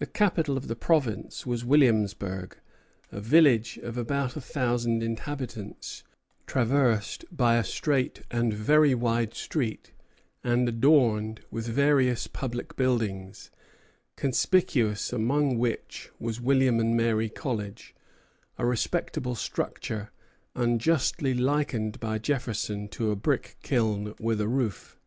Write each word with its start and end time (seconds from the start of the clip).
The 0.00 0.06
capital 0.06 0.58
of 0.58 0.68
the 0.68 0.76
province 0.76 1.46
was 1.46 1.64
Williamsburg, 1.64 2.58
a 3.10 3.22
village 3.22 3.78
of 3.78 3.96
about 3.96 4.36
a 4.36 4.40
thousand 4.42 5.02
inhabitants, 5.02 6.04
traversed 6.46 7.24
by 7.34 7.56
a 7.56 7.64
straight 7.64 8.20
and 8.30 8.52
very 8.52 8.94
wide 8.94 9.32
street, 9.32 9.92
and 10.44 10.68
adorned 10.68 11.40
with 11.50 11.66
various 11.68 12.26
public 12.26 12.76
buildings, 12.76 13.50
conspicuous 14.16 15.10
among 15.10 15.56
which 15.56 16.10
was 16.20 16.38
William 16.38 16.78
and 16.78 16.94
Mary 16.94 17.30
College, 17.30 17.94
a 18.58 18.66
respectable 18.66 19.34
structure, 19.34 20.10
unjustly 20.54 21.32
likened 21.32 21.98
by 21.98 22.18
Jefferson 22.18 22.88
to 22.88 23.10
a 23.10 23.16
brick 23.16 23.56
kiln 23.62 24.14
with 24.20 24.38
a 24.38 24.48
roof. 24.48 24.98